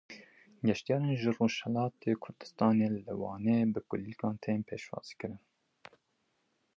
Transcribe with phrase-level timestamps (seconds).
[0.69, 5.41] Geştyarên ji Rojhilatê Kurdistanê li Wanê bi kulîlkan tên pêşwazîkirin.